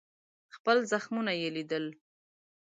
[0.55, 1.85] خپل زخمونه یې لیدل.